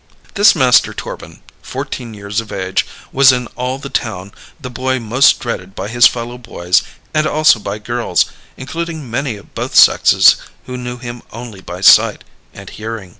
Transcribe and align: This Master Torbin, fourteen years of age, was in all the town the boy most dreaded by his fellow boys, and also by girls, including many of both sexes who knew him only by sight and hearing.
This 0.33 0.55
Master 0.55 0.93
Torbin, 0.95 1.41
fourteen 1.61 2.15
years 2.15 2.41
of 2.41 2.51
age, 2.51 2.87
was 3.11 3.31
in 3.31 3.45
all 3.55 3.77
the 3.77 3.87
town 3.91 4.31
the 4.59 4.71
boy 4.71 4.99
most 4.99 5.39
dreaded 5.39 5.75
by 5.75 5.89
his 5.89 6.07
fellow 6.07 6.39
boys, 6.39 6.81
and 7.13 7.27
also 7.27 7.59
by 7.59 7.77
girls, 7.77 8.25
including 8.57 9.11
many 9.11 9.35
of 9.35 9.53
both 9.53 9.75
sexes 9.75 10.37
who 10.65 10.75
knew 10.75 10.97
him 10.97 11.21
only 11.31 11.61
by 11.61 11.81
sight 11.81 12.23
and 12.51 12.71
hearing. 12.71 13.09